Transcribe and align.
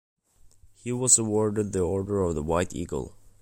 He 0.83 0.91
was 0.91 1.19
awarded 1.19 1.73
the 1.73 1.81
Order 1.81 2.23
of 2.23 2.33
the 2.33 2.41
White 2.41 2.73
Eagle. 2.73 3.13